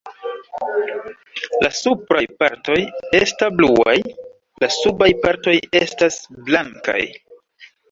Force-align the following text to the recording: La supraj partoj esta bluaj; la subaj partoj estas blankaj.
La 1.63 1.69
supraj 1.79 2.23
partoj 2.39 2.79
esta 3.19 3.51
bluaj; 3.61 3.95
la 4.65 4.73
subaj 4.79 5.11
partoj 5.29 5.57
estas 5.85 6.21
blankaj. 6.51 7.01